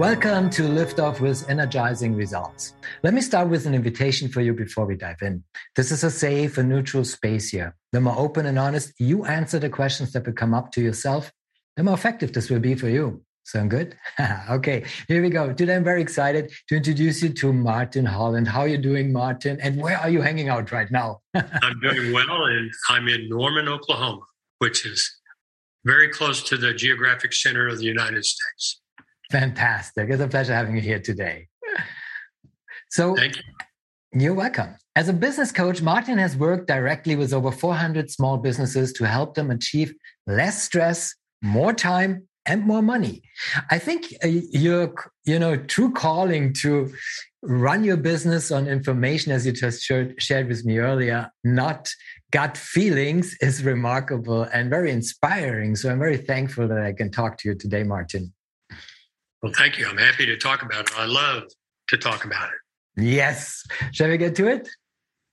Welcome 0.00 0.48
to 0.52 0.66
Lift 0.66 0.98
Off 0.98 1.20
with 1.20 1.46
Energizing 1.50 2.14
Results. 2.14 2.72
Let 3.02 3.12
me 3.12 3.20
start 3.20 3.50
with 3.50 3.66
an 3.66 3.74
invitation 3.74 4.30
for 4.30 4.40
you 4.40 4.54
before 4.54 4.86
we 4.86 4.96
dive 4.96 5.20
in. 5.20 5.44
This 5.76 5.92
is 5.92 6.02
a 6.02 6.10
safe 6.10 6.56
and 6.56 6.70
neutral 6.70 7.04
space 7.04 7.50
here. 7.50 7.76
The 7.92 8.00
more 8.00 8.18
open 8.18 8.46
and 8.46 8.58
honest 8.58 8.94
you 8.98 9.26
answer 9.26 9.58
the 9.58 9.68
questions 9.68 10.14
that 10.14 10.24
will 10.24 10.32
come 10.32 10.54
up 10.54 10.72
to 10.72 10.80
yourself, 10.80 11.30
the 11.76 11.82
more 11.82 11.92
effective 11.92 12.32
this 12.32 12.48
will 12.48 12.60
be 12.60 12.74
for 12.74 12.88
you. 12.88 13.22
Sound 13.44 13.72
good? 13.72 13.94
okay, 14.50 14.84
here 15.06 15.20
we 15.20 15.28
go. 15.28 15.52
Today 15.52 15.76
I'm 15.76 15.84
very 15.84 16.00
excited 16.00 16.50
to 16.68 16.76
introduce 16.76 17.22
you 17.22 17.28
to 17.34 17.52
Martin 17.52 18.06
Holland. 18.06 18.48
How 18.48 18.60
are 18.60 18.68
you 18.68 18.78
doing, 18.78 19.12
Martin? 19.12 19.60
And 19.60 19.82
where 19.82 19.98
are 19.98 20.08
you 20.08 20.22
hanging 20.22 20.48
out 20.48 20.72
right 20.72 20.90
now? 20.90 21.20
I'm 21.34 21.78
doing 21.82 22.14
well, 22.14 22.46
and 22.46 22.70
I'm 22.88 23.06
in 23.06 23.28
Norman, 23.28 23.68
Oklahoma, 23.68 24.22
which 24.60 24.86
is 24.86 25.14
very 25.84 26.08
close 26.08 26.42
to 26.44 26.56
the 26.56 26.72
geographic 26.72 27.34
center 27.34 27.68
of 27.68 27.76
the 27.76 27.84
United 27.84 28.24
States. 28.24 28.80
Fantastic. 29.30 30.10
It's 30.10 30.22
a 30.22 30.28
pleasure 30.28 30.54
having 30.54 30.74
you 30.76 30.82
here 30.82 31.00
today. 31.00 31.48
So, 32.92 33.14
Thank 33.14 33.36
you. 33.36 33.42
You're 34.12 34.34
welcome. 34.34 34.74
As 34.96 35.08
a 35.08 35.12
business 35.12 35.52
coach, 35.52 35.80
Martin 35.80 36.18
has 36.18 36.36
worked 36.36 36.66
directly 36.66 37.14
with 37.14 37.32
over 37.32 37.52
400 37.52 38.10
small 38.10 38.36
businesses 38.38 38.92
to 38.94 39.06
help 39.06 39.34
them 39.36 39.52
achieve 39.52 39.94
less 40.26 40.64
stress, 40.64 41.14
more 41.42 41.72
time, 41.72 42.26
and 42.44 42.64
more 42.64 42.82
money. 42.82 43.22
I 43.70 43.78
think 43.78 44.12
uh, 44.24 44.26
your, 44.26 44.92
you 45.24 45.38
know, 45.38 45.56
true 45.56 45.92
calling 45.92 46.52
to 46.54 46.92
run 47.42 47.84
your 47.84 47.96
business 47.96 48.50
on 48.50 48.66
information, 48.66 49.30
as 49.30 49.46
you 49.46 49.52
just 49.52 49.84
shared, 49.84 50.20
shared 50.20 50.48
with 50.48 50.64
me 50.64 50.78
earlier, 50.78 51.30
not 51.44 51.88
gut 52.32 52.56
feelings, 52.56 53.36
is 53.40 53.62
remarkable 53.62 54.42
and 54.42 54.68
very 54.68 54.90
inspiring. 54.90 55.76
So 55.76 55.88
I'm 55.88 56.00
very 56.00 56.16
thankful 56.16 56.66
that 56.66 56.80
I 56.80 56.92
can 56.92 57.12
talk 57.12 57.38
to 57.38 57.48
you 57.48 57.54
today, 57.54 57.84
Martin. 57.84 58.32
Well, 59.42 59.52
thank 59.52 59.78
you. 59.78 59.86
I'm 59.86 59.96
happy 59.96 60.26
to 60.26 60.36
talk 60.36 60.62
about 60.62 60.90
it. 60.90 60.98
I 60.98 61.06
love 61.06 61.44
to 61.88 61.96
talk 61.96 62.24
about 62.24 62.50
it. 62.50 63.02
Yes. 63.02 63.64
Shall 63.92 64.08
we 64.08 64.18
get 64.18 64.34
to 64.36 64.48
it? 64.48 64.68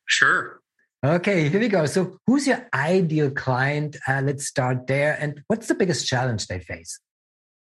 Sure. 0.07 0.59
Okay, 1.05 1.49
here 1.49 1.59
we 1.59 1.67
go. 1.67 1.85
So, 1.85 2.17
who's 2.25 2.47
your 2.47 2.67
ideal 2.73 3.29
client? 3.29 3.97
Uh, 4.07 4.21
let's 4.23 4.45
start 4.45 4.87
there. 4.87 5.15
And 5.19 5.41
what's 5.47 5.67
the 5.67 5.75
biggest 5.75 6.07
challenge 6.07 6.47
they 6.47 6.59
face? 6.59 6.99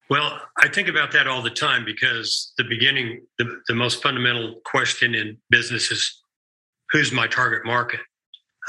Well, 0.10 0.42
I 0.58 0.68
think 0.68 0.88
about 0.88 1.12
that 1.12 1.28
all 1.28 1.44
the 1.44 1.52
time 1.52 1.86
because 1.86 2.54
the 2.58 2.64
beginning, 2.64 3.22
the, 3.38 3.62
the 3.68 3.76
most 3.76 4.02
fundamental 4.02 4.56
question 4.66 5.14
in 5.14 5.38
business 5.52 5.92
is 5.92 6.24
who's 6.90 7.12
my 7.12 7.28
target 7.28 7.66
market? 7.66 8.00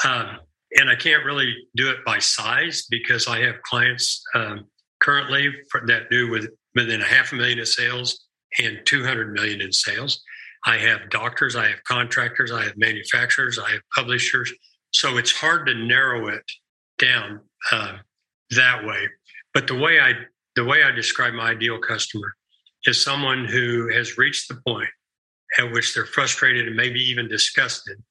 Um, 0.05 0.41
and 0.77 0.91
I 0.91 0.95
can't 0.95 1.25
really 1.25 1.55
do 1.75 1.89
it 1.89 2.05
by 2.05 2.19
size 2.19 2.87
because 2.91 3.27
I 3.27 3.41
have 3.41 3.63
clients 3.63 4.23
um, 4.35 4.67
currently 5.01 5.53
for, 5.71 5.87
that 5.87 6.11
do 6.11 6.31
with 6.31 6.51
within 6.75 7.01
a 7.01 7.07
half 7.07 7.33
a 7.33 7.35
million 7.35 7.59
of 7.59 7.69
sales 7.69 8.27
and 8.59 8.81
200 8.85 9.33
million 9.33 9.61
in 9.61 9.73
sales. 9.73 10.23
I 10.67 10.77
have 10.77 11.11
doctors, 11.11 11.57
I 11.57 11.69
have 11.69 11.83
contractors, 11.85 12.53
I 12.53 12.65
have 12.65 12.77
manufacturers, 12.77 13.59
I 13.59 13.71
have 13.71 13.81
publishers. 13.95 14.53
So 14.93 15.17
it's 15.17 15.33
hard 15.33 15.67
to 15.67 15.75
narrow 15.75 16.29
it 16.29 16.45
down 16.99 17.41
uh, 17.73 17.97
that 18.51 18.85
way. 18.85 19.09
But 19.55 19.67
the 19.67 19.77
way 19.77 20.01
I 20.01 20.15
the 20.57 20.65
way 20.65 20.83
I 20.83 20.91
describe 20.91 21.33
my 21.33 21.51
ideal 21.51 21.79
customer 21.79 22.35
is 22.85 23.03
someone 23.03 23.45
who 23.45 23.89
has 23.95 24.19
reached 24.19 24.49
the 24.49 24.61
point 24.67 24.89
at 25.59 25.73
which 25.73 25.95
they're 25.95 26.07
frustrated 26.07 26.67
and 26.67 26.77
maybe 26.77 27.01
even 27.01 27.29
disgusted 27.29 28.03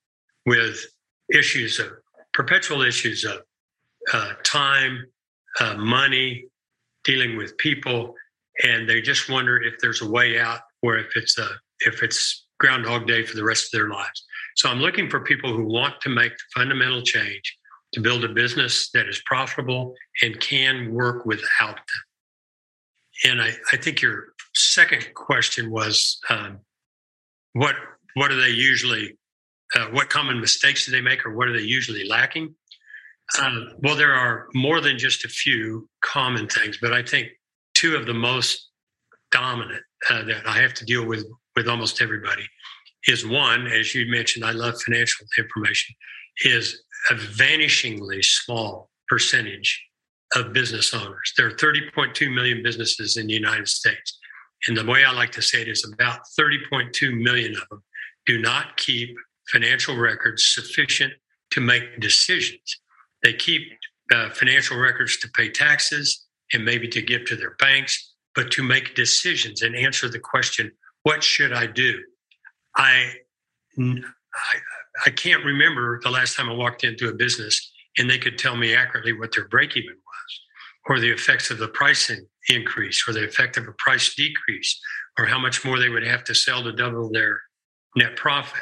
with 0.46 0.86
issues 1.34 1.80
of 1.80 1.92
perpetual 2.34 2.82
issues 2.82 3.26
of 3.26 3.42
uh, 4.14 4.34
time, 4.44 5.06
uh, 5.60 5.76
money, 5.76 6.46
dealing 7.04 7.38
with 7.38 7.58
people, 7.58 8.16
and 8.64 8.90
they 8.90 9.02
just 9.02 9.30
wonder 9.30 9.62
if 9.62 9.76
there's 9.80 10.02
a 10.02 10.10
way 10.10 10.40
out 10.40 10.62
or 10.82 10.98
if 10.98 11.16
it's 11.16 11.38
a 11.38 11.50
if 11.82 12.04
it's 12.04 12.46
groundhog 12.60 13.08
day 13.08 13.24
for 13.24 13.36
the 13.36 13.44
rest 13.44 13.66
of 13.66 13.80
their 13.80 13.90
lives. 13.90 14.26
So 14.56 14.70
i'm 14.70 14.80
looking 14.80 15.10
for 15.10 15.22
people 15.22 15.54
who 15.54 15.66
want 15.66 15.96
to 16.02 16.10
make 16.10 16.32
the 16.32 16.60
fundamental 16.60 17.02
change 17.02 17.58
to 17.94 18.02
build 18.02 18.24
a 18.24 18.30
business 18.30 18.90
that 18.94 19.08
is 19.08 19.22
profitable 19.26 19.96
and 20.22 20.40
can 20.40 20.94
work 20.94 21.26
without 21.26 21.76
them. 21.76 23.32
And 23.32 23.42
i, 23.42 23.52
I 23.72 23.78
think 23.78 24.02
your 24.02 24.34
second 24.56 25.14
question 25.14 25.72
was 25.72 26.20
um, 26.30 26.60
what 27.54 27.76
what 28.16 28.32
are 28.32 28.40
they 28.40 28.50
usually 28.50 29.18
uh, 29.76 29.88
what 29.92 30.10
common 30.10 30.42
mistakes 30.42 30.86
do 30.86 30.92
they 30.92 31.02
make 31.02 31.26
or 31.26 31.36
what 31.36 31.48
are 31.48 31.54
they 31.54 31.64
usually 31.64 32.08
lacking? 32.08 32.56
Uh, 33.38 33.66
well 33.78 33.96
there 33.96 34.14
are 34.14 34.48
more 34.56 34.82
than 34.82 34.98
just 34.98 35.24
a 35.24 35.30
few 35.30 35.88
common 36.02 36.48
things 36.48 36.80
but 36.82 36.92
i 36.92 37.04
think 37.04 37.28
two 37.80 37.96
of 37.96 38.06
the 38.06 38.14
most 38.14 38.70
dominant 39.32 39.84
uh, 40.10 40.24
that 40.24 40.46
I 40.46 40.58
have 40.58 40.74
to 40.76 40.86
deal 40.86 41.06
with 41.06 41.26
with 41.56 41.68
almost 41.68 42.02
everybody 42.02 42.48
is 43.08 43.26
one, 43.26 43.68
as 43.68 43.96
you 43.96 44.10
mentioned, 44.12 44.46
I 44.46 44.52
love 44.52 44.82
financial 44.82 45.26
information, 45.38 45.96
is 46.44 46.84
a 47.10 47.14
vanishingly 47.14 48.24
small 48.24 48.90
percentage 49.08 49.82
of 50.36 50.54
business 50.54 50.94
owners. 50.94 51.34
There 51.38 51.48
are 51.48 51.52
30.2 51.52 52.34
million 52.34 52.62
businesses 52.62 53.18
in 53.18 53.28
the 53.28 53.34
United 53.34 53.68
States. 53.68 54.18
And 54.68 54.78
the 54.78 54.86
way 54.86 55.06
I 55.06 55.12
like 55.12 55.32
to 55.32 55.42
say 55.42 55.62
it 55.62 55.68
is 55.68 55.90
about 55.92 56.20
30.2 56.40 57.22
million 57.22 57.56
of 57.56 57.68
them 57.70 57.84
do 58.26 58.40
not 58.40 58.78
keep 58.78 59.16
financial 59.50 59.98
records 59.98 60.46
sufficient 60.54 61.14
to 61.52 61.62
make 61.62 62.00
decisions. 62.00 62.80
They 63.24 63.34
keep 63.34 63.64
uh, 64.14 64.30
financial 64.32 64.78
records 64.78 65.18
to 65.20 65.30
pay 65.30 65.50
taxes, 65.50 66.26
and 66.54 66.66
maybe 66.66 66.88
to 66.90 67.02
give 67.02 67.26
to 67.26 67.36
their 67.36 67.56
banks, 67.60 68.14
but 68.36 68.52
to 68.52 68.64
make 68.64 68.96
decisions 68.96 69.62
and 69.62 69.76
answer 69.76 70.10
the 70.10 70.20
question, 70.20 70.72
what 71.04 71.24
should 71.24 71.54
I 71.54 71.68
do? 71.68 72.00
I, 72.76 73.14
I, 73.78 74.56
I 75.06 75.10
can't 75.10 75.44
remember 75.46 76.00
the 76.04 76.10
last 76.10 76.36
time 76.36 76.50
I 76.50 76.54
walked 76.54 76.84
into 76.84 77.10
a 77.10 77.14
business 77.14 77.72
and 77.98 78.10
they 78.10 78.18
could 78.18 78.38
tell 78.38 78.56
me 78.56 78.76
accurately 78.76 79.14
what 79.14 79.34
their 79.34 79.48
break 79.48 79.76
even 79.76 79.94
was, 79.96 80.40
or 80.88 81.00
the 81.00 81.12
effects 81.12 81.52
of 81.52 81.58
the 81.58 81.68
pricing 81.68 82.26
increase, 82.48 83.04
or 83.08 83.14
the 83.14 83.26
effect 83.26 83.58
of 83.58 83.68
a 83.68 83.74
price 83.74 84.16
decrease, 84.16 84.80
or 85.18 85.26
how 85.26 85.40
much 85.40 85.66
more 85.66 85.80
they 85.80 85.90
would 85.90 86.06
have 86.06 86.24
to 86.26 86.36
sell 86.36 86.64
to 86.64 86.72
double 86.72 87.10
their 87.10 87.42
net 87.96 88.16
profit. 88.16 88.62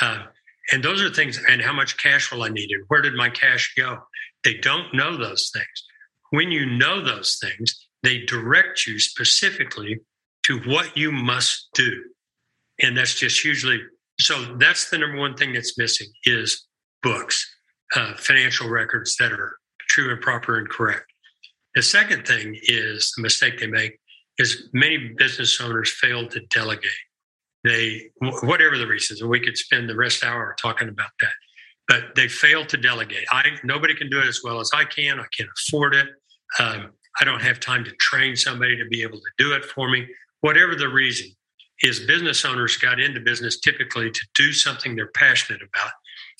Uh, 0.00 0.24
and 0.72 0.82
those 0.82 1.02
are 1.02 1.10
things, 1.10 1.40
and 1.48 1.60
how 1.60 1.72
much 1.72 1.98
cash 1.98 2.32
will 2.32 2.44
I 2.44 2.48
need, 2.48 2.70
and 2.70 2.84
where 2.88 3.02
did 3.02 3.14
my 3.14 3.28
cash 3.28 3.74
go? 3.76 3.98
They 4.44 4.54
don't 4.54 4.94
know 4.94 5.16
those 5.16 5.50
things. 5.52 5.84
When 6.32 6.50
you 6.50 6.66
know 6.66 7.02
those 7.02 7.38
things, 7.40 7.88
they 8.02 8.24
direct 8.24 8.86
you 8.86 8.98
specifically 8.98 10.00
to 10.46 10.58
what 10.60 10.96
you 10.96 11.12
must 11.12 11.68
do. 11.74 12.02
And 12.80 12.96
that's 12.96 13.14
just 13.14 13.44
usually 13.44 13.80
so 14.18 14.56
that's 14.58 14.90
the 14.90 14.98
number 14.98 15.18
one 15.18 15.36
thing 15.36 15.52
that's 15.52 15.76
missing 15.76 16.08
is 16.24 16.66
books, 17.02 17.44
uh, 17.96 18.14
financial 18.14 18.68
records 18.68 19.16
that 19.16 19.32
are 19.32 19.56
true 19.88 20.12
and 20.12 20.20
proper 20.20 20.58
and 20.58 20.68
correct. 20.68 21.06
The 21.74 21.82
second 21.82 22.26
thing 22.26 22.58
is 22.62 23.12
the 23.16 23.22
mistake 23.22 23.58
they 23.58 23.66
make 23.66 23.98
is 24.38 24.68
many 24.72 25.12
business 25.16 25.60
owners 25.60 25.92
fail 25.92 26.28
to 26.28 26.40
delegate. 26.50 26.90
They, 27.64 28.10
whatever 28.20 28.76
the 28.76 28.86
reasons, 28.86 29.20
and 29.20 29.30
we 29.30 29.40
could 29.40 29.56
spend 29.56 29.88
the 29.88 29.96
rest 29.96 30.24
hour 30.24 30.54
talking 30.60 30.88
about 30.88 31.10
that, 31.20 31.32
but 31.88 32.14
they 32.16 32.28
fail 32.28 32.66
to 32.66 32.76
delegate. 32.76 33.24
I 33.30 33.50
nobody 33.62 33.94
can 33.94 34.10
do 34.10 34.18
it 34.18 34.26
as 34.26 34.40
well 34.42 34.60
as 34.60 34.70
I 34.74 34.84
can. 34.84 35.20
I 35.20 35.26
can't 35.36 35.50
afford 35.58 35.94
it. 35.94 36.08
Um, 36.58 36.92
I 37.20 37.24
don't 37.24 37.42
have 37.42 37.60
time 37.60 37.84
to 37.84 37.92
train 38.00 38.36
somebody 38.36 38.76
to 38.76 38.84
be 38.86 39.02
able 39.02 39.18
to 39.18 39.30
do 39.38 39.52
it 39.52 39.64
for 39.64 39.88
me. 39.88 40.06
Whatever 40.40 40.74
the 40.74 40.88
reason 40.88 41.28
is, 41.82 42.00
business 42.00 42.44
owners 42.44 42.76
got 42.76 43.00
into 43.00 43.20
business 43.20 43.60
typically 43.60 44.10
to 44.10 44.26
do 44.34 44.52
something 44.52 44.96
they're 44.96 45.08
passionate 45.08 45.62
about, 45.62 45.92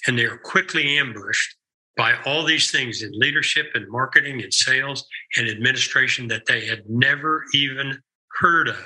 and 0.06 0.18
they 0.18 0.24
are 0.24 0.38
quickly 0.38 0.98
ambushed 0.98 1.56
by 1.96 2.14
all 2.24 2.44
these 2.44 2.70
things 2.70 3.02
in 3.02 3.10
leadership 3.12 3.66
and 3.74 3.90
marketing 3.90 4.42
and 4.42 4.52
sales 4.52 5.06
and 5.36 5.48
administration 5.48 6.26
that 6.28 6.46
they 6.46 6.66
had 6.66 6.82
never 6.88 7.44
even 7.54 7.98
heard 8.38 8.68
of 8.68 8.76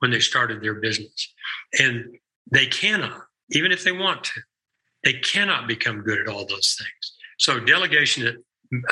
when 0.00 0.10
they 0.10 0.18
started 0.18 0.60
their 0.60 0.74
business. 0.74 1.32
And 1.78 2.16
they 2.50 2.66
cannot, 2.66 3.22
even 3.50 3.70
if 3.70 3.84
they 3.84 3.92
want 3.92 4.24
to, 4.24 4.40
they 5.04 5.14
cannot 5.14 5.68
become 5.68 6.02
good 6.02 6.18
at 6.20 6.28
all 6.28 6.44
those 6.46 6.76
things. 6.78 7.16
So 7.38 7.60
delegation, 7.60 8.42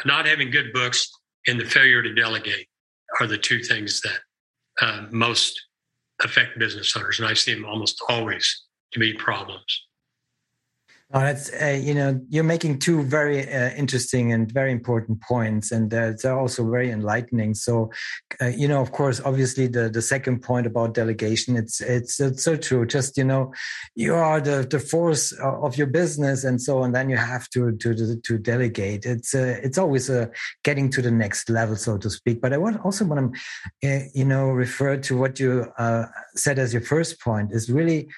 not 0.05 0.27
having 0.27 0.51
good 0.51 0.73
books, 0.73 1.11
and 1.47 1.61
the 1.61 1.65
failure 1.65 2.03
to 2.03 2.15
delegate 2.15 2.69
are 3.21 3.27
the 3.27 3.39
two 3.39 3.63
things 3.63 4.01
that 4.03 4.19
uh, 4.81 5.07
most 5.11 5.61
affect 6.23 6.59
business 6.59 6.97
owners. 6.97 7.21
And 7.21 7.29
I 7.29 7.35
see 7.35 7.55
them 7.55 7.65
almost 7.65 8.01
always 8.09 8.65
to 8.93 8.99
be 8.99 9.13
problems. 9.15 9.88
That's 11.11 11.51
uh, 11.55 11.81
you 11.83 11.95
know 11.95 12.21
you're 12.29 12.45
making 12.45 12.81
two 12.81 13.03
very 13.03 13.51
uh, 13.51 13.71
interesting 13.71 14.31
and 14.31 14.53
very 14.53 14.71
important 14.71 15.23
points, 15.23 15.73
and 15.73 15.93
uh, 15.93 16.13
they're 16.23 16.39
also 16.39 16.69
very 16.69 16.91
enlightening. 16.91 17.55
So, 17.55 17.91
uh, 18.43 18.49
you 18.49 18.69
know, 18.69 18.83
of 18.83 18.93
course, 18.93 19.19
obviously 19.25 19.69
the 19.69 19.89
the 19.89 20.03
second 20.03 20.43
point 20.43 20.67
about 20.67 20.93
delegation, 20.93 21.57
it's 21.57 21.81
it's 21.81 22.21
it's 22.21 22.45
so 22.45 22.57
true. 22.57 22.85
Just 22.85 23.17
you 23.17 23.25
know, 23.25 23.55
you 23.95 24.15
are 24.15 24.39
the 24.39 24.67
the 24.69 24.79
force 24.79 25.33
of 25.33 25.79
your 25.79 25.87
business, 25.87 26.45
and 26.45 26.61
so 26.61 26.83
and 26.83 26.95
then 26.95 27.09
you 27.09 27.17
have 27.17 27.49
to 27.51 27.73
to 27.77 28.21
to 28.21 28.39
delegate. 28.39 29.07
It's 29.07 29.35
uh, 29.35 29.61
it's 29.63 29.79
always 29.79 30.11
uh, 30.11 30.27
getting 30.63 30.91
to 30.91 31.01
the 31.01 31.11
next 31.11 31.49
level, 31.49 31.77
so 31.77 31.97
to 31.97 32.11
speak. 32.11 32.43
But 32.43 32.53
I 32.53 32.59
want 32.59 32.85
also 32.85 33.07
want 33.07 33.35
to 33.83 34.11
you 34.15 34.27
know 34.27 34.51
refer 34.51 34.99
to 34.99 35.17
what 35.17 35.41
you 35.41 35.73
said 36.35 36.59
as 36.59 36.75
your 36.75 36.83
first 36.83 37.19
point 37.19 37.53
is 37.53 37.71
really 37.71 38.09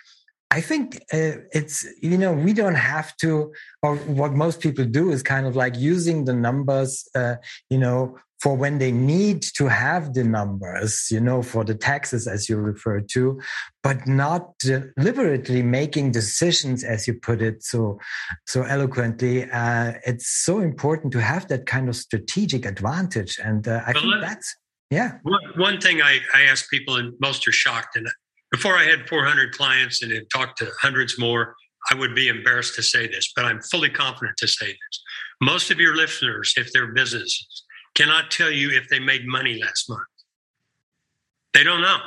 I 0.51 0.61
think 0.61 0.97
uh, 1.13 1.47
it's, 1.53 1.87
you 2.03 2.19
know, 2.19 2.33
we 2.33 2.53
don't 2.53 2.75
have 2.75 3.17
to, 3.19 3.53
or 3.83 3.97
what 3.97 4.33
most 4.33 4.61
people 4.61 4.85
do 4.85 5.13
is 5.13 5.23
kind 5.23 5.47
of 5.47 5.55
like 5.55 5.77
using 5.77 6.25
the 6.25 6.35
numbers, 6.35 7.09
uh, 7.15 7.37
you 7.69 7.79
know, 7.79 8.19
for 8.41 8.57
when 8.57 8.79
they 8.79 8.91
need 8.91 9.43
to 9.43 9.69
have 9.69 10.15
the 10.15 10.25
numbers, 10.25 11.09
you 11.11 11.21
know, 11.21 11.43
for 11.43 11.63
the 11.63 11.75
taxes, 11.75 12.27
as 12.27 12.49
you 12.49 12.57
referred 12.57 13.09
to, 13.11 13.39
but 13.83 14.07
not 14.09 14.59
deliberately 14.59 15.63
making 15.63 16.11
decisions, 16.11 16.83
as 16.83 17.07
you 17.07 17.15
put 17.15 17.43
it 17.43 17.63
so, 17.63 18.01
so 18.47 18.63
eloquently. 18.63 19.45
Uh, 19.51 19.93
it's 20.07 20.27
so 20.27 20.61
important 20.61 21.13
to 21.13 21.21
have 21.21 21.47
that 21.49 21.67
kind 21.67 21.89
of 21.89 21.95
strategic 21.95 22.65
advantage. 22.65 23.39
And 23.39 23.69
uh, 23.69 23.83
I 23.87 23.93
but 23.93 24.01
think 24.01 24.15
that's, 24.23 24.57
yeah. 24.91 25.19
One, 25.23 25.41
one 25.57 25.81
thing 25.81 26.01
I, 26.03 26.19
I 26.35 26.43
ask 26.43 26.69
people, 26.71 26.97
and 26.97 27.13
most 27.21 27.47
are 27.47 27.53
shocked, 27.53 27.95
and 27.95 28.09
before 28.51 28.77
I 28.77 28.85
had 28.85 29.09
400 29.09 29.53
clients 29.53 30.03
and 30.03 30.13
had 30.13 30.29
talked 30.31 30.59
to 30.59 30.71
hundreds 30.81 31.19
more, 31.19 31.55
I 31.91 31.95
would 31.95 32.15
be 32.15 32.29
embarrassed 32.29 32.75
to 32.77 32.83
say 32.83 33.07
this, 33.07 33.33
but 33.35 33.45
I'm 33.45 33.61
fully 33.63 33.91
confident 33.91 34.37
to 34.39 34.49
say 34.49 34.67
this. 34.67 35.03
Most 35.41 35.71
of 35.71 35.79
your 35.79 35.97
listeners, 35.97 36.53
if 36.57 36.73
they're 36.73 36.93
businesses, 36.93 37.65
cannot 37.95 38.31
tell 38.31 38.51
you 38.51 38.71
if 38.71 38.89
they 38.89 38.99
made 38.99 39.27
money 39.27 39.61
last 39.63 39.89
month. 39.89 40.03
They 41.55 41.65
don't 41.65 41.81
know. 41.81 41.99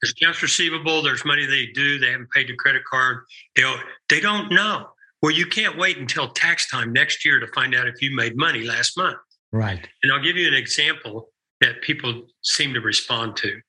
There's 0.00 0.12
accounts 0.12 0.42
receivable, 0.42 1.02
there's 1.02 1.24
money 1.24 1.46
they 1.46 1.66
do, 1.74 1.98
they 1.98 2.10
haven't 2.10 2.30
paid 2.30 2.48
the 2.48 2.54
credit 2.54 2.82
card. 2.90 3.18
They 3.54 3.62
don't, 3.62 3.80
they 4.08 4.20
don't 4.20 4.50
know. 4.50 4.88
Well, 5.22 5.32
you 5.32 5.46
can't 5.46 5.76
wait 5.76 5.98
until 5.98 6.28
tax 6.28 6.70
time 6.70 6.92
next 6.92 7.24
year 7.24 7.38
to 7.38 7.46
find 7.48 7.74
out 7.74 7.86
if 7.86 8.00
you 8.00 8.14
made 8.14 8.36
money 8.36 8.62
last 8.62 8.96
month. 8.96 9.18
Right. 9.52 9.86
And 10.02 10.10
I'll 10.10 10.22
give 10.22 10.36
you 10.36 10.48
an 10.48 10.54
example 10.54 11.28
that 11.60 11.82
people 11.82 12.26
seem 12.42 12.72
to 12.72 12.80
respond 12.80 13.36
to. 13.36 13.60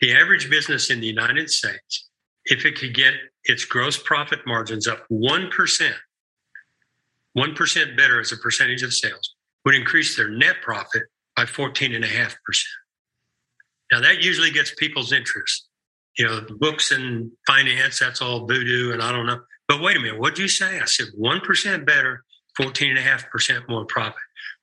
The 0.00 0.14
average 0.14 0.48
business 0.48 0.90
in 0.90 1.00
the 1.00 1.06
United 1.06 1.50
States, 1.50 2.08
if 2.44 2.64
it 2.64 2.78
could 2.78 2.94
get 2.94 3.14
its 3.44 3.64
gross 3.64 3.98
profit 3.98 4.40
margins 4.46 4.86
up 4.86 5.04
1%, 5.10 5.92
1% 7.36 7.96
better 7.96 8.20
as 8.20 8.32
a 8.32 8.36
percentage 8.36 8.82
of 8.82 8.92
sales, 8.94 9.34
would 9.64 9.74
increase 9.74 10.16
their 10.16 10.30
net 10.30 10.56
profit 10.62 11.02
by 11.36 11.44
14.5%. 11.44 12.34
Now, 13.90 14.00
that 14.00 14.22
usually 14.22 14.50
gets 14.50 14.74
people's 14.74 15.12
interest. 15.12 15.66
You 16.18 16.26
know, 16.26 16.40
books 16.58 16.90
and 16.90 17.30
finance, 17.46 18.00
that's 18.00 18.20
all 18.20 18.46
voodoo, 18.46 18.92
and 18.92 19.02
I 19.02 19.12
don't 19.12 19.26
know. 19.26 19.40
But 19.68 19.80
wait 19.80 19.96
a 19.96 20.00
minute, 20.00 20.18
what'd 20.18 20.38
you 20.38 20.48
say? 20.48 20.80
I 20.80 20.84
said 20.84 21.08
1% 21.18 21.86
better, 21.86 22.24
14.5% 22.58 23.68
more 23.68 23.84
profit. 23.84 24.14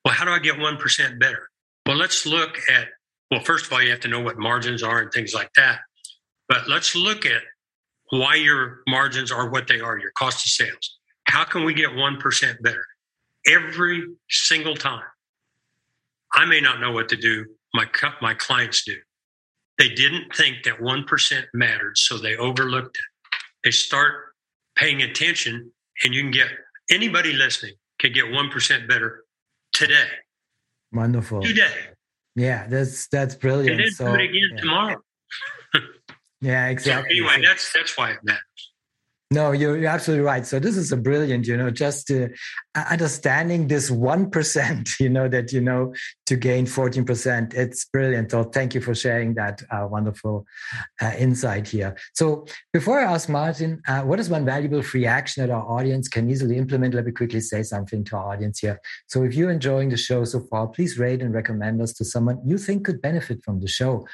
Well, 0.03 0.13
how 0.13 0.25
do 0.25 0.31
I 0.31 0.39
get 0.39 0.55
1% 0.55 1.19
better? 1.19 1.49
Well, 1.85 1.95
let's 1.95 2.25
look 2.25 2.57
at 2.69 2.89
well, 3.31 3.41
first 3.41 3.65
of 3.65 3.73
all, 3.73 3.81
you 3.81 3.91
have 3.91 3.99
to 4.01 4.07
know 4.07 4.19
what 4.19 4.37
margins 4.37 4.83
are 4.83 5.01
and 5.01 5.11
things 5.11 5.33
like 5.33 5.49
that. 5.55 5.79
But 6.47 6.67
let's 6.67 6.95
look 6.95 7.25
at 7.25 7.41
why 8.11 8.35
your 8.35 8.81
margins 8.87 9.31
are 9.31 9.49
what 9.49 9.67
they 9.67 9.79
are, 9.79 9.97
your 9.97 10.11
cost 10.11 10.45
of 10.45 10.51
sales. 10.51 10.97
How 11.27 11.43
can 11.43 11.65
we 11.65 11.73
get 11.73 11.89
1% 11.89 12.61
better? 12.61 12.85
Every 13.47 14.03
single 14.29 14.75
time. 14.75 15.03
I 16.33 16.45
may 16.45 16.59
not 16.59 16.79
know 16.79 16.91
what 16.91 17.09
to 17.09 17.15
do, 17.15 17.45
my, 17.73 17.85
my 18.21 18.33
clients 18.33 18.83
do. 18.83 18.95
They 19.77 19.89
didn't 19.89 20.33
think 20.35 20.63
that 20.63 20.79
1% 20.79 21.43
mattered, 21.53 21.97
so 21.97 22.17
they 22.17 22.35
overlooked 22.35 22.97
it. 22.97 23.37
They 23.63 23.71
start 23.71 24.13
paying 24.75 25.01
attention, 25.01 25.71
and 26.03 26.13
you 26.13 26.21
can 26.21 26.31
get 26.31 26.47
anybody 26.89 27.33
listening 27.33 27.73
can 27.99 28.11
get 28.11 28.25
1% 28.25 28.87
better 28.87 29.23
today. 29.73 30.07
Wonderful. 30.91 31.41
Today. 31.41 31.73
Yeah, 32.35 32.67
that's 32.67 33.07
that's 33.07 33.35
brilliant. 33.35 33.71
And 33.71 33.79
then 33.79 33.91
so, 33.91 34.05
do 34.05 34.13
it 34.15 34.29
again 34.29 34.49
yeah. 34.51 34.61
tomorrow. 34.61 35.01
yeah, 36.41 36.67
exactly. 36.67 37.17
So 37.17 37.27
anyway, 37.27 37.45
that's 37.47 37.71
that's 37.73 37.97
why 37.97 38.11
it 38.11 38.19
matters. 38.23 38.71
No, 39.31 39.53
you're, 39.53 39.75
you're 39.75 39.89
absolutely 39.89 40.23
right. 40.23 40.45
So 40.45 40.59
this 40.59 40.77
is 40.77 40.91
a 40.91 40.97
brilliant, 40.97 41.47
you 41.47 41.57
know, 41.57 41.71
just 41.71 42.11
uh, 42.11 42.27
understanding 42.75 43.67
this 43.67 43.89
1%, 43.89 44.89
you 44.99 45.09
know, 45.09 45.27
that, 45.27 45.51
you 45.51 45.61
know, 45.61 45.95
to 46.27 46.35
gain 46.35 46.67
14%. 46.67 47.55
It's 47.55 47.85
brilliant. 47.85 48.29
So 48.29 48.43
thank 48.43 48.75
you 48.75 48.81
for 48.81 48.93
sharing 48.93 49.33
that 49.33 49.63
uh, 49.71 49.87
wonderful 49.89 50.45
uh, 51.01 51.13
insight 51.17 51.67
here. 51.67 51.97
So 52.13 52.45
before 52.71 52.99
I 52.99 53.11
ask 53.11 53.27
Martin, 53.27 53.81
uh, 53.87 54.01
what 54.01 54.19
is 54.19 54.29
one 54.29 54.45
valuable 54.45 54.83
free 54.83 55.07
action 55.07 55.41
that 55.41 55.51
our 55.51 55.63
audience 55.63 56.07
can 56.07 56.29
easily 56.29 56.57
implement? 56.57 56.93
Let 56.93 57.05
me 57.05 57.11
quickly 57.11 57.41
say 57.41 57.63
something 57.63 58.03
to 58.03 58.17
our 58.17 58.33
audience 58.33 58.59
here. 58.59 58.79
So 59.07 59.23
if 59.23 59.33
you're 59.33 59.51
enjoying 59.51 59.89
the 59.89 59.97
show 59.97 60.23
so 60.25 60.41
far, 60.51 60.67
please 60.67 60.99
rate 60.99 61.23
and 61.23 61.33
recommend 61.33 61.81
us 61.81 61.93
to 61.93 62.05
someone 62.05 62.39
you 62.45 62.59
think 62.59 62.85
could 62.85 63.01
benefit 63.01 63.43
from 63.43 63.59
the 63.59 63.67
show. 63.67 64.05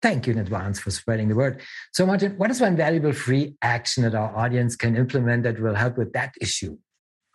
Thank 0.00 0.26
you 0.26 0.32
in 0.32 0.38
advance 0.38 0.78
for 0.78 0.90
spreading 0.90 1.28
the 1.28 1.34
word. 1.34 1.60
So, 1.92 2.06
Martin, 2.06 2.36
what 2.38 2.50
is 2.50 2.60
one 2.60 2.76
valuable 2.76 3.12
free 3.12 3.54
action 3.62 4.04
that 4.04 4.14
our 4.14 4.34
audience 4.36 4.76
can 4.76 4.96
implement 4.96 5.42
that 5.42 5.60
will 5.60 5.74
help 5.74 5.98
with 5.98 6.12
that 6.12 6.34
issue? 6.40 6.78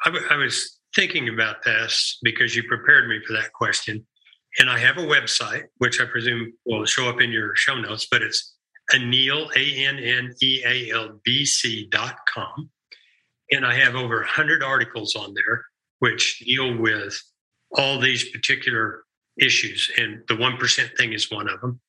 I, 0.06 0.10
w- 0.10 0.26
I 0.30 0.38
was 0.38 0.80
thinking 0.96 1.28
about 1.28 1.64
this 1.64 2.20
because 2.24 2.56
you 2.56 2.64
prepared 2.64 3.10
me 3.10 3.20
for 3.26 3.34
that 3.34 3.52
question. 3.52 4.06
And 4.60 4.70
I 4.70 4.78
have 4.78 4.98
a 4.98 5.02
website, 5.02 5.64
which 5.80 6.00
I 6.00 6.06
presume 6.06 6.54
will 6.66 6.86
show 6.86 7.10
up 7.10 7.20
in 7.20 7.32
your 7.32 7.56
show 7.56 7.76
notes, 7.76 8.08
but 8.10 8.22
it's 8.22 8.56
Anneal, 8.94 9.50
A 9.56 9.86
N 9.86 9.98
N 9.98 10.34
E 10.42 10.62
A 10.66 10.92
L 10.92 11.20
B 11.24 11.46
C 11.46 11.88
dot 11.90 12.18
com. 12.34 12.70
And 13.52 13.66
I 13.66 13.74
have 13.76 13.96
over 13.96 14.18
100 14.18 14.64
articles 14.64 15.16
on 15.16 15.34
there 15.34 15.64
which 16.04 16.40
deal 16.40 16.78
with 16.78 17.18
all 17.78 17.98
these 17.98 18.30
particular 18.30 19.06
issues. 19.40 19.90
And 19.98 20.22
the 20.28 20.34
1% 20.34 20.98
thing 20.98 21.14
is 21.14 21.32
one 21.32 21.48
of 21.48 21.62
them. 21.62 21.80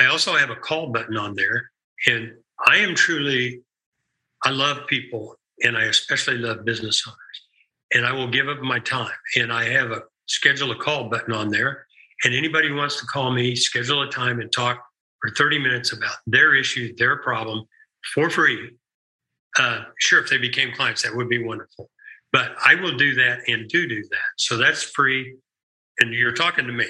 I 0.00 0.06
also 0.06 0.34
have 0.34 0.50
a 0.50 0.56
call 0.56 0.88
button 0.88 1.16
on 1.16 1.34
there. 1.34 1.70
And 2.06 2.32
I 2.66 2.78
am 2.78 2.94
truly, 2.94 3.62
I 4.44 4.50
love 4.50 4.86
people 4.86 5.36
and 5.62 5.76
I 5.76 5.84
especially 5.84 6.38
love 6.38 6.64
business 6.64 7.02
owners. 7.06 7.18
And 7.94 8.06
I 8.06 8.12
will 8.12 8.28
give 8.28 8.48
up 8.48 8.60
my 8.60 8.78
time. 8.78 9.12
And 9.36 9.52
I 9.52 9.64
have 9.64 9.90
a 9.90 10.02
schedule 10.26 10.72
a 10.72 10.76
call 10.76 11.08
button 11.08 11.34
on 11.34 11.50
there. 11.50 11.86
And 12.24 12.34
anybody 12.34 12.68
who 12.68 12.76
wants 12.76 12.98
to 13.00 13.06
call 13.06 13.32
me, 13.32 13.54
schedule 13.54 14.02
a 14.02 14.10
time 14.10 14.40
and 14.40 14.50
talk 14.52 14.82
for 15.20 15.30
30 15.34 15.58
minutes 15.58 15.92
about 15.92 16.14
their 16.26 16.54
issue, 16.54 16.94
their 16.96 17.18
problem 17.18 17.64
for 18.14 18.30
free. 18.30 18.70
Uh, 19.58 19.82
sure, 19.98 20.22
if 20.22 20.30
they 20.30 20.38
became 20.38 20.72
clients, 20.74 21.02
that 21.02 21.14
would 21.14 21.28
be 21.28 21.42
wonderful. 21.44 21.90
But 22.32 22.52
I 22.64 22.74
will 22.76 22.96
do 22.96 23.14
that 23.16 23.40
and 23.48 23.68
do 23.68 23.86
do 23.86 24.02
that. 24.02 24.30
So 24.38 24.56
that's 24.56 24.82
free. 24.82 25.36
And 25.98 26.14
you're 26.14 26.32
talking 26.32 26.66
to 26.66 26.72
me. 26.72 26.86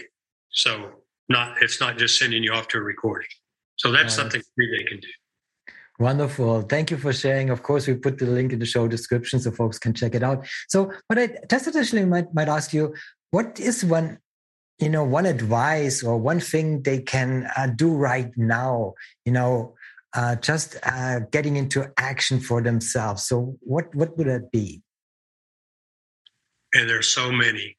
So 0.50 1.01
not 1.28 1.62
it's 1.62 1.80
not 1.80 1.98
just 1.98 2.18
sending 2.18 2.42
you 2.42 2.52
off 2.52 2.68
to 2.68 2.78
a 2.78 2.82
recording. 2.82 3.28
So 3.76 3.90
that's 3.90 4.14
something 4.14 4.42
free 4.54 4.78
they 4.78 4.84
can 4.84 5.00
do. 5.00 5.08
Wonderful. 5.98 6.62
Thank 6.62 6.90
you 6.90 6.96
for 6.96 7.12
sharing. 7.12 7.50
Of 7.50 7.62
course, 7.62 7.86
we 7.86 7.94
put 7.94 8.18
the 8.18 8.26
link 8.26 8.52
in 8.52 8.58
the 8.58 8.66
show 8.66 8.88
description 8.88 9.38
so 9.40 9.50
folks 9.50 9.78
can 9.78 9.94
check 9.94 10.14
it 10.14 10.22
out. 10.22 10.46
So, 10.68 10.92
but 11.08 11.18
I 11.18 11.38
just 11.48 11.66
additionally 11.66 12.06
might, 12.06 12.32
might 12.34 12.48
ask 12.48 12.72
you, 12.72 12.94
what 13.30 13.60
is 13.60 13.84
one, 13.84 14.18
you 14.78 14.88
know, 14.88 15.04
one 15.04 15.26
advice 15.26 16.02
or 16.02 16.16
one 16.16 16.40
thing 16.40 16.82
they 16.82 17.00
can 17.00 17.48
uh, 17.56 17.68
do 17.68 17.94
right 17.94 18.30
now, 18.36 18.94
you 19.24 19.32
know, 19.32 19.74
uh, 20.14 20.36
just 20.36 20.76
uh, 20.82 21.20
getting 21.30 21.56
into 21.56 21.90
action 21.96 22.40
for 22.40 22.60
themselves. 22.60 23.22
So 23.24 23.56
what, 23.60 23.94
what 23.94 24.16
would 24.18 24.26
that 24.26 24.50
be? 24.50 24.82
And 26.74 26.88
there's 26.88 27.08
so 27.08 27.30
many. 27.30 27.76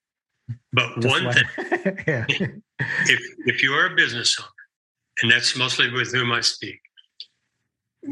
But 0.71 1.03
one, 1.03 1.25
one, 1.25 1.33
thing, 1.33 2.63
if 3.05 3.21
if 3.45 3.63
you 3.63 3.73
are 3.73 3.87
a 3.87 3.95
business 3.95 4.37
owner, 4.39 4.49
and 5.21 5.31
that's 5.31 5.55
mostly 5.57 5.89
with 5.91 6.13
whom 6.13 6.31
I 6.31 6.41
speak, 6.41 6.79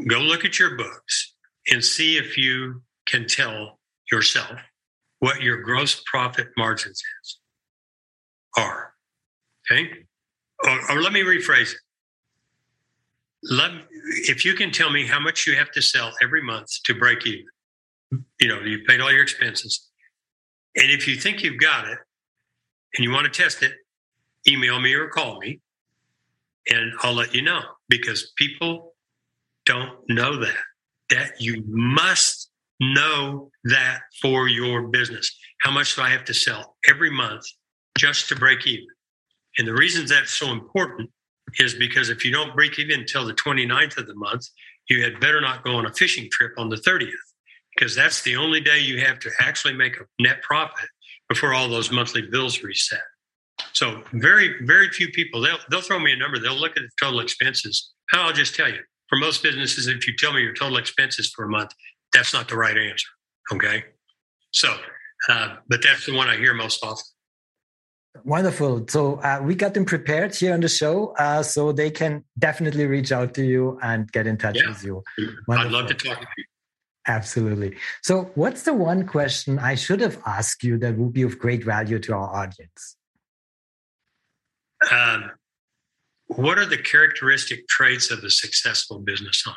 go 0.08 0.18
look 0.18 0.44
at 0.44 0.58
your 0.58 0.76
books 0.76 1.34
and 1.70 1.84
see 1.84 2.16
if 2.16 2.36
you 2.36 2.82
can 3.06 3.26
tell 3.26 3.78
yourself 4.10 4.58
what 5.18 5.40
your 5.40 5.62
gross 5.62 6.02
profit 6.06 6.48
margins 6.56 7.02
is 7.22 7.38
are. 8.56 8.94
Okay, 9.70 9.88
or, 10.64 10.90
or 10.90 11.02
let 11.02 11.12
me 11.12 11.20
rephrase 11.20 11.72
it. 11.72 11.78
Let, 13.44 13.70
if 14.28 14.44
you 14.44 14.54
can 14.54 14.70
tell 14.70 14.90
me 14.90 15.06
how 15.06 15.18
much 15.18 15.46
you 15.46 15.56
have 15.56 15.70
to 15.72 15.82
sell 15.82 16.12
every 16.22 16.42
month 16.42 16.68
to 16.84 16.94
break 16.94 17.26
even, 17.26 17.46
you 18.40 18.48
know, 18.48 18.60
you've 18.60 18.86
paid 18.86 19.00
all 19.00 19.10
your 19.10 19.22
expenses. 19.22 19.88
And 20.76 20.90
if 20.90 21.08
you 21.08 21.16
think 21.16 21.42
you've 21.42 21.60
got 21.60 21.88
it, 21.88 21.98
and 22.94 23.04
you 23.04 23.10
want 23.10 23.32
to 23.32 23.42
test 23.42 23.62
it, 23.62 23.72
email 24.48 24.80
me 24.80 24.94
or 24.94 25.08
call 25.08 25.38
me 25.38 25.60
and 26.68 26.92
I'll 27.00 27.14
let 27.14 27.34
you 27.34 27.42
know 27.42 27.60
because 27.88 28.32
people 28.36 28.94
don't 29.66 29.98
know 30.08 30.38
that. 30.40 30.56
That 31.10 31.40
you 31.40 31.62
must 31.66 32.50
know 32.80 33.50
that 33.64 34.00
for 34.20 34.48
your 34.48 34.88
business. 34.88 35.36
How 35.60 35.70
much 35.70 35.96
do 35.96 36.02
I 36.02 36.10
have 36.10 36.24
to 36.26 36.34
sell 36.34 36.76
every 36.88 37.10
month 37.10 37.44
just 37.98 38.28
to 38.28 38.36
break 38.36 38.66
even? 38.66 38.86
And 39.58 39.68
the 39.68 39.74
reason 39.74 40.06
that's 40.06 40.32
so 40.32 40.50
important 40.50 41.10
is 41.58 41.74
because 41.74 42.08
if 42.08 42.24
you 42.24 42.32
don't 42.32 42.54
break 42.56 42.78
even 42.78 43.00
until 43.00 43.26
the 43.26 43.34
29th 43.34 43.98
of 43.98 44.06
the 44.06 44.14
month, 44.14 44.46
you 44.88 45.02
had 45.02 45.20
better 45.20 45.40
not 45.40 45.64
go 45.64 45.76
on 45.76 45.86
a 45.86 45.92
fishing 45.92 46.28
trip 46.32 46.52
on 46.56 46.70
the 46.70 46.76
30th 46.76 47.10
because 47.76 47.94
that's 47.94 48.22
the 48.22 48.36
only 48.36 48.60
day 48.60 48.78
you 48.80 49.00
have 49.00 49.18
to 49.20 49.30
actually 49.40 49.74
make 49.74 49.96
a 49.96 50.04
net 50.22 50.42
profit 50.42 50.88
before 51.28 51.52
all 51.52 51.68
those 51.68 51.90
monthly 51.90 52.22
bills 52.22 52.62
reset. 52.62 53.00
So 53.72 54.02
very, 54.12 54.64
very 54.64 54.88
few 54.88 55.08
people, 55.08 55.40
they'll, 55.40 55.58
they'll 55.70 55.80
throw 55.80 55.98
me 55.98 56.12
a 56.12 56.16
number. 56.16 56.38
They'll 56.38 56.54
look 56.56 56.76
at 56.76 56.82
the 56.82 56.90
total 57.00 57.20
expenses. 57.20 57.92
And 58.12 58.20
I'll 58.20 58.32
just 58.32 58.54
tell 58.54 58.68
you, 58.68 58.80
for 59.08 59.16
most 59.16 59.42
businesses, 59.42 59.86
if 59.88 60.06
you 60.06 60.16
tell 60.16 60.32
me 60.32 60.42
your 60.42 60.54
total 60.54 60.78
expenses 60.78 61.30
for 61.34 61.44
a 61.44 61.48
month, 61.48 61.72
that's 62.12 62.32
not 62.32 62.48
the 62.48 62.56
right 62.56 62.76
answer. 62.76 63.08
Okay. 63.52 63.84
So, 64.52 64.74
uh, 65.28 65.56
but 65.68 65.82
that's 65.82 66.06
the 66.06 66.14
one 66.14 66.28
I 66.28 66.36
hear 66.36 66.54
most 66.54 66.84
often. 66.84 67.04
Wonderful. 68.24 68.84
So 68.88 69.16
uh, 69.16 69.40
we 69.42 69.54
got 69.54 69.74
them 69.74 69.86
prepared 69.86 70.34
here 70.34 70.52
on 70.52 70.60
the 70.60 70.68
show, 70.68 71.14
uh, 71.18 71.42
so 71.42 71.72
they 71.72 71.90
can 71.90 72.24
definitely 72.38 72.86
reach 72.86 73.10
out 73.10 73.32
to 73.34 73.44
you 73.44 73.78
and 73.82 74.10
get 74.12 74.26
in 74.26 74.36
touch 74.36 74.56
yeah. 74.56 74.68
with 74.68 74.84
you. 74.84 75.02
Wonderful. 75.48 75.54
I'd 75.56 75.72
love 75.72 75.88
to 75.88 75.94
talk 75.94 76.20
to 76.20 76.26
you. 76.36 76.44
Absolutely. 77.08 77.76
So, 78.02 78.30
what's 78.34 78.62
the 78.62 78.74
one 78.74 79.06
question 79.06 79.58
I 79.58 79.74
should 79.74 80.00
have 80.00 80.20
asked 80.24 80.62
you 80.62 80.78
that 80.78 80.96
would 80.96 81.12
be 81.12 81.22
of 81.22 81.38
great 81.38 81.64
value 81.64 81.98
to 81.98 82.14
our 82.14 82.28
audience? 82.28 82.96
Um, 84.90 85.30
what 86.26 86.58
are 86.58 86.66
the 86.66 86.78
characteristic 86.78 87.68
traits 87.68 88.10
of 88.10 88.24
a 88.24 88.30
successful 88.30 88.98
business 88.98 89.44
owner? 89.46 89.56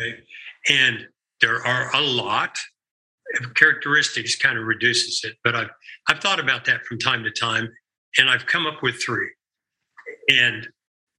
Okay. 0.00 0.18
And 0.68 1.06
there 1.40 1.64
are 1.66 1.94
a 1.94 2.00
lot 2.00 2.56
of 3.40 3.54
characteristics 3.54 4.36
kind 4.36 4.58
of 4.58 4.64
reduces 4.64 5.22
it. 5.24 5.36
But 5.44 5.54
I've 5.54 5.70
I've 6.08 6.20
thought 6.20 6.40
about 6.40 6.64
that 6.66 6.84
from 6.84 6.98
time 6.98 7.24
to 7.24 7.30
time, 7.30 7.68
and 8.18 8.28
I've 8.28 8.46
come 8.46 8.66
up 8.66 8.82
with 8.82 9.02
three. 9.02 9.28
And 10.28 10.68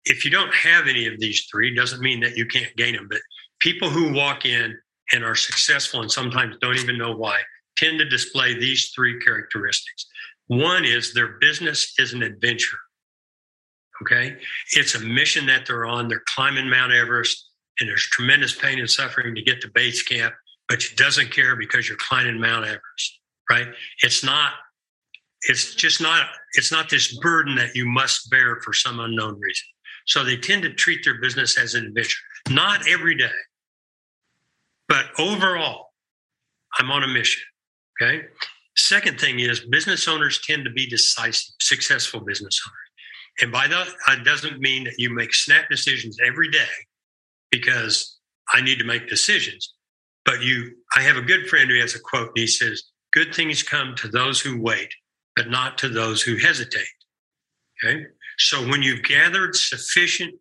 if 0.05 0.25
you 0.25 0.31
don't 0.31 0.53
have 0.53 0.87
any 0.87 1.07
of 1.07 1.19
these 1.19 1.47
three, 1.51 1.73
doesn't 1.73 2.01
mean 2.01 2.19
that 2.21 2.37
you 2.37 2.45
can't 2.45 2.75
gain 2.75 2.95
them. 2.95 3.07
But 3.09 3.21
people 3.59 3.89
who 3.89 4.13
walk 4.13 4.45
in 4.45 4.77
and 5.11 5.23
are 5.23 5.35
successful 5.35 6.01
and 6.01 6.11
sometimes 6.11 6.57
don't 6.61 6.77
even 6.77 6.97
know 6.97 7.15
why 7.15 7.39
tend 7.75 7.99
to 7.99 8.05
display 8.05 8.53
these 8.53 8.91
three 8.91 9.19
characteristics. 9.19 10.05
One 10.47 10.85
is 10.85 11.13
their 11.13 11.39
business 11.39 11.93
is 11.97 12.13
an 12.13 12.23
adventure. 12.23 12.77
Okay. 14.01 14.35
It's 14.73 14.95
a 14.95 14.99
mission 14.99 15.45
that 15.45 15.65
they're 15.65 15.85
on. 15.85 16.07
They're 16.07 16.23
climbing 16.35 16.69
Mount 16.69 16.91
Everest 16.91 17.49
and 17.79 17.89
there's 17.89 18.03
tremendous 18.03 18.53
pain 18.53 18.79
and 18.79 18.89
suffering 18.89 19.35
to 19.35 19.41
get 19.41 19.61
to 19.61 19.71
base 19.73 20.03
camp 20.03 20.33
but 20.69 20.81
she 20.81 20.95
doesn't 20.95 21.31
care 21.31 21.55
because 21.55 21.87
you're 21.87 21.97
climbing 21.97 22.39
Mount 22.39 22.65
Everest, 22.65 23.19
right? 23.49 23.67
It's 24.01 24.23
not, 24.23 24.53
it's 25.43 25.75
just 25.75 26.01
not, 26.01 26.27
it's 26.53 26.71
not 26.71 26.89
this 26.89 27.17
burden 27.19 27.55
that 27.55 27.75
you 27.75 27.85
must 27.85 28.29
bear 28.29 28.59
for 28.61 28.73
some 28.73 28.99
unknown 28.99 29.39
reason. 29.39 29.65
So 30.05 30.23
they 30.23 30.37
tend 30.37 30.63
to 30.63 30.73
treat 30.73 31.03
their 31.03 31.19
business 31.21 31.57
as 31.57 31.75
an 31.75 31.85
adventure. 31.85 32.17
Not 32.49 32.87
every 32.87 33.15
day, 33.15 33.29
but 34.87 35.05
overall, 35.19 35.91
I'm 36.79 36.91
on 36.91 37.03
a 37.03 37.07
mission. 37.07 37.43
Okay. 38.01 38.23
Second 38.75 39.19
thing 39.19 39.39
is 39.39 39.61
business 39.61 40.07
owners 40.07 40.41
tend 40.41 40.65
to 40.65 40.71
be 40.71 40.87
decisive, 40.87 41.53
successful 41.59 42.21
business 42.21 42.59
owners. 42.67 42.77
And 43.41 43.51
by 43.51 43.67
that, 43.67 43.87
it 44.09 44.23
doesn't 44.23 44.59
mean 44.59 44.83
that 44.85 44.95
you 44.97 45.13
make 45.13 45.33
snap 45.33 45.69
decisions 45.69 46.17
every 46.25 46.49
day 46.49 46.69
because 47.51 48.19
I 48.53 48.61
need 48.61 48.79
to 48.79 48.85
make 48.85 49.07
decisions. 49.07 49.73
But 50.25 50.41
you, 50.41 50.71
I 50.95 51.01
have 51.01 51.17
a 51.17 51.21
good 51.21 51.47
friend 51.47 51.69
who 51.69 51.79
has 51.79 51.95
a 51.95 51.99
quote, 51.99 52.29
and 52.29 52.37
he 52.37 52.47
says, 52.47 52.83
Good 53.11 53.35
things 53.35 53.61
come 53.61 53.93
to 53.97 54.07
those 54.07 54.41
who 54.41 54.59
wait, 54.59 54.91
but 55.35 55.49
not 55.49 55.77
to 55.79 55.89
those 55.89 56.21
who 56.21 56.37
hesitate. 56.37 56.87
Okay. 57.83 58.03
So 58.39 58.67
when 58.67 58.81
you've 58.81 59.03
gathered 59.03 59.55
sufficient 59.55 60.33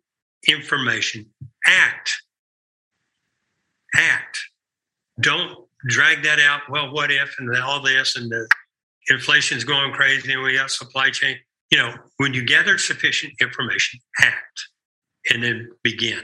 information, 0.47 1.27
act. 1.67 2.11
Act. 3.95 4.39
Don't 5.19 5.62
drag 5.87 6.23
that 6.23 6.39
out. 6.39 6.61
Well, 6.69 6.93
what 6.93 7.11
if, 7.11 7.35
and 7.39 7.55
all 7.57 7.81
this, 7.81 8.15
and 8.15 8.31
the 8.31 8.47
inflation's 9.09 9.63
going 9.63 9.91
crazy, 9.93 10.33
and 10.33 10.41
we 10.41 10.55
got 10.55 10.71
supply 10.71 11.09
chain. 11.09 11.37
You 11.71 11.79
know, 11.79 11.93
when 12.17 12.33
you 12.33 12.45
gather 12.45 12.77
sufficient 12.77 13.33
information, 13.41 13.99
act 14.21 14.67
and 15.31 15.41
then 15.41 15.69
begin. 15.83 16.21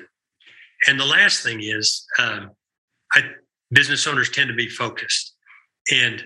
And 0.88 1.00
the 1.00 1.06
last 1.06 1.44
thing 1.44 1.62
is, 1.62 2.06
um, 2.20 2.52
I 3.14 3.22
business 3.72 4.08
owners 4.08 4.30
tend 4.30 4.50
to 4.50 4.56
be 4.56 4.68
focused. 4.68 5.36
And 5.92 6.24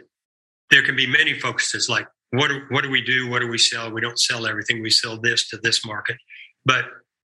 there 0.70 0.84
can 0.84 0.96
be 0.96 1.08
many 1.08 1.40
focuses 1.40 1.90
like 1.90 2.08
what 2.32 2.48
do, 2.48 2.62
what 2.70 2.84
do 2.84 2.90
we 2.90 3.02
do? 3.02 3.30
What 3.30 3.40
do 3.40 3.48
we 3.48 3.60
sell? 3.60 3.92
We 3.92 4.02
don't 4.02 4.20
sell 4.20 4.48
everything. 4.48 4.82
We 4.82 4.90
sell 4.90 5.20
this 5.20 5.48
to 5.50 5.58
this 5.58 5.86
market. 5.86 6.18
But 6.66 6.86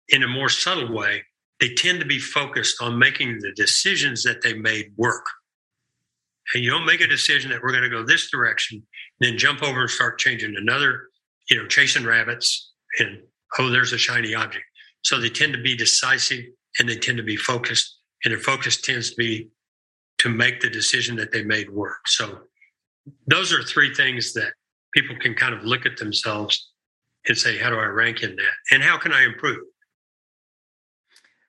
in 0.09 0.25
a 0.25 0.29
more 0.29 0.49
subtle 0.49 0.93
way, 0.93 1.23
they 1.61 1.75
tend 1.75 2.01
to 2.01 2.07
be 2.07 2.19
focused 2.19 2.83
on 2.83 2.99
making 2.99 3.39
the 3.41 3.53
decisions 3.53 4.25
that 4.25 4.43
they 4.43 4.55
made 4.55 4.93
work. 4.97 5.25
And 6.55 6.65
you 6.65 6.71
don't 6.71 6.87
make 6.87 7.01
a 7.01 7.07
decision 7.07 7.51
that 7.51 7.63
we're 7.63 7.73
going 7.73 7.83
to 7.83 7.91
go 7.91 8.03
this 8.03 8.31
direction, 8.31 8.83
then 9.21 9.37
jump 9.37 9.63
over 9.63 9.83
and 9.83 9.91
start 9.91 10.19
changing 10.19 10.55
another, 10.57 11.09
you 11.51 11.57
know, 11.57 11.67
chasing 11.67 12.05
rabbits 12.05 12.73
and 12.99 13.21
oh, 13.59 13.71
there's 13.71 13.93
a 13.93 13.99
shiny 13.99 14.35
object. 14.35 14.65
So 15.03 15.21
they 15.21 15.31
tend 15.31 15.53
to 15.55 15.63
be 15.63 15.77
decisive 15.77 16.45
and 16.79 16.89
they 16.89 16.97
tend 16.97 17.19
to 17.19 17.25
be 17.25 17.37
focused, 17.37 17.99
and 18.25 18.33
their 18.33 18.41
focus 18.41 18.81
tends 18.81 19.11
to 19.11 19.17
be 19.17 19.49
to 20.19 20.29
make 20.29 20.61
the 20.61 20.71
decision 20.71 21.17
that 21.17 21.33
they 21.33 21.43
made 21.43 21.71
work. 21.71 22.07
So 22.07 22.41
those 23.27 23.53
are 23.53 23.63
three 23.63 23.95
things 23.95 24.33
that 24.35 24.53
people 24.95 25.17
can 25.21 25.35
kind 25.35 25.55
of 25.55 25.65
look 25.65 25.87
at 25.87 25.97
themselves 25.97 26.73
and 27.27 27.37
say, 27.37 27.57
how 27.57 27.71
do 27.71 27.77
I 27.77 27.87
rank 27.87 28.23
in 28.23 28.37
that? 28.37 28.53
And 28.73 28.83
how 28.83 28.99
can 28.99 29.13
I 29.13 29.25
improve? 29.25 29.61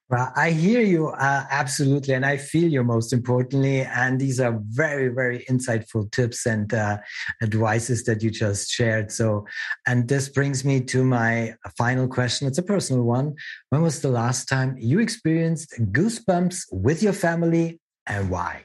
Well, 0.09 0.33
I 0.35 0.49
hear 0.49 0.81
you 0.81 1.09
uh, 1.09 1.45
absolutely, 1.51 2.15
and 2.15 2.25
I 2.25 2.37
feel 2.37 2.67
you 2.67 2.83
most 2.83 3.13
importantly. 3.13 3.81
And 3.81 4.19
these 4.19 4.39
are 4.39 4.59
very, 4.69 5.09
very 5.09 5.45
insightful 5.47 6.11
tips 6.11 6.47
and 6.47 6.73
uh, 6.73 6.97
advices 7.43 8.05
that 8.05 8.23
you 8.23 8.31
just 8.31 8.71
shared. 8.71 9.11
So, 9.11 9.45
and 9.85 10.07
this 10.07 10.27
brings 10.27 10.65
me 10.65 10.81
to 10.81 11.03
my 11.03 11.53
final 11.77 12.07
question. 12.07 12.47
It's 12.47 12.57
a 12.57 12.63
personal 12.63 13.03
one. 13.03 13.35
When 13.69 13.83
was 13.83 14.01
the 14.01 14.09
last 14.09 14.49
time 14.49 14.75
you 14.79 14.99
experienced 14.99 15.75
goosebumps 15.91 16.63
with 16.71 17.03
your 17.03 17.13
family 17.13 17.79
and 18.07 18.31
why? 18.31 18.63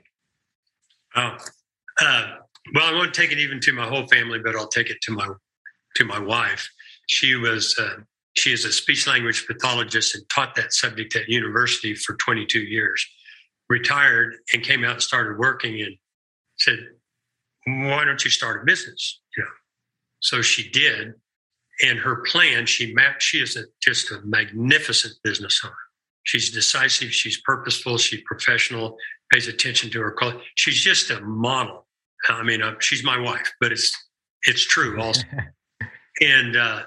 Oh, 1.14 1.36
uh, 2.00 2.26
well, 2.74 2.86
I 2.86 2.92
won't 2.92 3.12
take 3.12 3.32
it 3.32 3.38
even 3.38 3.60
to 3.60 3.72
my 3.74 3.86
whole 3.86 4.06
family, 4.06 4.38
but 4.38 4.56
I'll 4.56 4.66
take 4.66 4.88
it 4.88 5.00
to 5.02 5.12
my 5.12 5.28
to 5.96 6.04
my 6.06 6.18
wife. 6.18 6.66
She 7.06 7.34
was 7.34 7.76
uh, 7.78 7.96
she 8.34 8.52
is 8.52 8.64
a 8.64 8.72
speech 8.72 9.06
language 9.06 9.46
pathologist 9.46 10.14
and 10.14 10.28
taught 10.28 10.54
that 10.56 10.72
subject 10.72 11.14
at 11.16 11.28
university 11.28 11.94
for 11.94 12.16
22 12.16 12.60
years. 12.60 13.04
Retired 13.68 14.34
and 14.52 14.62
came 14.62 14.84
out 14.84 14.92
and 14.92 15.02
started 15.02 15.38
working 15.38 15.80
and 15.80 15.96
said, 16.58 16.78
"Why 17.66 18.04
don't 18.04 18.22
you 18.24 18.30
start 18.30 18.62
a 18.62 18.64
business?" 18.64 19.20
You 19.36 19.44
know, 19.44 19.50
so 20.20 20.42
she 20.42 20.68
did, 20.68 21.14
and 21.82 21.98
her 21.98 22.16
plan 22.16 22.66
she 22.66 22.92
mapped. 22.92 23.22
She 23.22 23.40
is 23.40 23.56
a, 23.56 23.64
just 23.82 24.10
a 24.10 24.20
magnificent 24.22 25.14
business 25.22 25.62
owner. 25.64 25.74
She's 26.24 26.50
decisive. 26.50 27.12
She's 27.12 27.40
purposeful. 27.40 27.96
She's 27.96 28.20
professional 28.26 28.98
pays 29.32 29.48
attention 29.48 29.90
to 29.90 30.00
her 30.00 30.12
culture. 30.12 30.40
She's 30.54 30.80
just 30.80 31.10
a 31.10 31.20
model. 31.20 31.86
I 32.28 32.42
mean, 32.42 32.62
uh, 32.62 32.74
she's 32.80 33.04
my 33.04 33.18
wife, 33.18 33.50
but 33.60 33.72
it's 33.72 33.92
it's 34.42 34.64
true 34.64 35.00
also. 35.00 35.22
and 36.20 36.56
uh, 36.56 36.82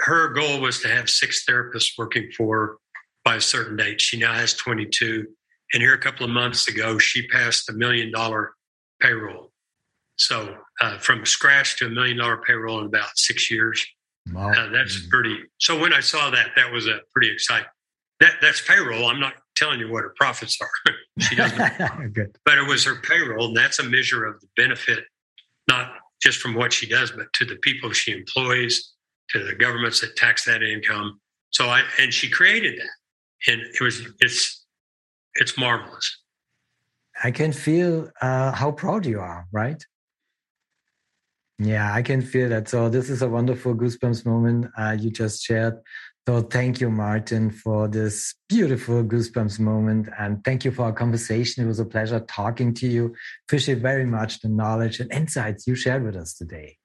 her 0.00 0.28
goal 0.28 0.60
was 0.60 0.80
to 0.80 0.88
have 0.88 1.08
six 1.08 1.44
therapists 1.48 1.92
working 1.96 2.30
for 2.36 2.56
her 2.56 2.76
by 3.24 3.36
a 3.36 3.40
certain 3.40 3.76
date. 3.76 4.00
She 4.00 4.18
now 4.18 4.32
has 4.32 4.54
22. 4.54 5.26
And 5.72 5.82
here 5.82 5.94
a 5.94 5.98
couple 5.98 6.24
of 6.24 6.30
months 6.30 6.68
ago, 6.68 6.98
she 6.98 7.26
passed 7.28 7.68
a 7.68 7.72
million 7.72 8.12
dollar 8.12 8.52
payroll. 9.00 9.52
So 10.16 10.56
uh, 10.80 10.98
from 10.98 11.26
scratch 11.26 11.76
to 11.78 11.86
a 11.86 11.90
million 11.90 12.18
dollar 12.18 12.38
payroll 12.38 12.80
in 12.80 12.86
about 12.86 13.18
six 13.18 13.50
years. 13.50 13.84
Wow. 14.32 14.50
Uh, 14.50 14.70
that's 14.70 14.98
mm-hmm. 14.98 15.10
pretty. 15.10 15.38
So 15.58 15.78
when 15.78 15.92
I 15.92 16.00
saw 16.00 16.30
that, 16.30 16.50
that 16.56 16.72
was 16.72 16.86
a 16.86 17.00
pretty 17.12 17.30
exciting. 17.32 17.68
That 18.20 18.34
that's 18.40 18.60
payroll. 18.60 19.08
I'm 19.08 19.20
not 19.20 19.34
telling 19.56 19.78
you 19.78 19.90
what 19.90 20.02
her 20.02 20.14
profits 20.16 20.58
are. 20.60 20.94
she 21.20 21.36
doesn't. 21.36 22.12
Good. 22.14 22.36
But 22.44 22.58
it 22.58 22.66
was 22.66 22.84
her 22.84 22.96
payroll, 22.96 23.48
and 23.48 23.56
that's 23.56 23.78
a 23.78 23.84
measure 23.84 24.24
of 24.24 24.40
the 24.40 24.48
benefit, 24.56 25.04
not 25.68 25.92
just 26.22 26.38
from 26.38 26.54
what 26.54 26.72
she 26.72 26.86
does, 26.86 27.10
but 27.10 27.26
to 27.34 27.44
the 27.44 27.56
people 27.56 27.92
she 27.92 28.12
employs, 28.12 28.94
to 29.30 29.44
the 29.44 29.54
governments 29.54 30.00
that 30.00 30.16
tax 30.16 30.44
that 30.44 30.62
income. 30.62 31.20
So 31.50 31.66
I 31.66 31.82
and 31.98 32.12
she 32.12 32.28
created 32.28 32.78
that, 32.78 33.52
and 33.52 33.60
it 33.60 33.80
was 33.80 34.02
it's 34.20 34.64
it's 35.34 35.58
marvelous. 35.58 36.18
I 37.22 37.30
can 37.30 37.52
feel 37.52 38.10
uh, 38.20 38.52
how 38.52 38.72
proud 38.72 39.06
you 39.06 39.20
are, 39.20 39.46
right? 39.52 39.82
Yeah, 41.58 41.92
I 41.92 42.02
can 42.02 42.20
feel 42.20 42.50
that. 42.50 42.68
So 42.68 42.90
this 42.90 43.08
is 43.08 43.22
a 43.22 43.28
wonderful 43.28 43.74
goosebumps 43.74 44.26
moment 44.26 44.66
uh, 44.76 44.96
you 44.98 45.10
just 45.10 45.42
shared. 45.42 45.78
So 46.28 46.42
thank 46.42 46.80
you, 46.80 46.90
Martin, 46.90 47.50
for 47.50 47.88
this 47.88 48.34
beautiful 48.48 49.02
goosebumps 49.04 49.60
moment. 49.60 50.08
And 50.18 50.44
thank 50.44 50.64
you 50.64 50.72
for 50.72 50.82
our 50.86 50.92
conversation. 50.92 51.64
It 51.64 51.68
was 51.68 51.78
a 51.78 51.84
pleasure 51.84 52.20
talking 52.20 52.74
to 52.74 52.88
you. 52.88 53.14
Appreciate 53.46 53.78
very 53.78 54.04
much 54.04 54.40
the 54.40 54.48
knowledge 54.48 55.00
and 55.00 55.10
insights 55.12 55.66
you 55.66 55.76
shared 55.76 56.04
with 56.04 56.16
us 56.16 56.34
today. 56.34 56.78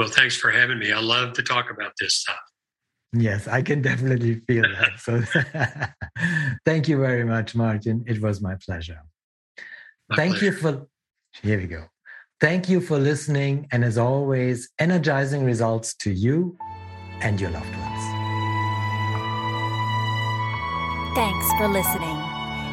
Well, 0.00 0.08
thanks 0.08 0.34
for 0.34 0.50
having 0.50 0.78
me. 0.78 0.92
I 0.92 0.98
love 0.98 1.34
to 1.34 1.42
talk 1.42 1.70
about 1.70 1.92
this 2.00 2.14
stuff. 2.14 2.40
Yes, 3.12 3.46
I 3.46 3.60
can 3.60 3.82
definitely 3.82 4.40
feel 4.46 4.62
that. 4.62 4.98
So 4.98 5.22
thank 6.64 6.88
you 6.88 6.96
very 6.98 7.22
much, 7.22 7.54
Martin. 7.54 8.04
It 8.06 8.22
was 8.22 8.40
my 8.40 8.54
pleasure. 8.64 9.02
My 10.08 10.16
thank 10.16 10.36
pleasure. 10.36 10.46
you 10.46 10.52
for, 10.52 10.86
here 11.42 11.58
we 11.58 11.66
go. 11.66 11.84
Thank 12.40 12.70
you 12.70 12.80
for 12.80 12.98
listening. 12.98 13.68
And 13.72 13.84
as 13.84 13.98
always, 13.98 14.70
energizing 14.78 15.44
results 15.44 15.94
to 15.96 16.10
you 16.10 16.56
and 17.20 17.38
your 17.38 17.50
loved 17.50 17.76
ones. 17.76 18.02
Thanks 21.14 21.46
for 21.58 21.68
listening. 21.68 22.16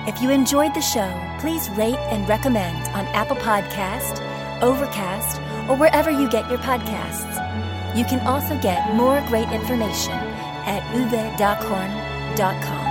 If 0.08 0.22
you 0.22 0.30
enjoyed 0.30 0.74
the 0.74 0.82
show, 0.82 1.12
please 1.42 1.70
rate 1.72 2.00
and 2.10 2.30
recommend 2.30 2.88
on 2.96 3.06
Apple 3.08 3.36
Podcast, 3.36 4.24
Overcast, 4.62 5.42
or 5.70 5.76
wherever 5.76 6.10
you 6.12 6.30
get 6.30 6.50
your 6.50 6.60
podcasts. 6.60 7.36
You 7.96 8.06
can 8.06 8.20
also 8.28 8.60
get 8.62 8.94
more 8.96 9.22
great 9.28 9.50
information 9.50 10.14
at 10.66 10.84
uwedockhorn.com. 10.94 12.87